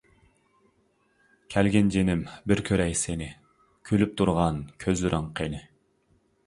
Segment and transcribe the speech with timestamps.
[1.55, 3.29] كەلگىن جېنىم بىر كۆرەي سېنى،
[3.91, 5.63] كۈلۈپ تۇرغان كۆزلىرىڭ قېنى؟.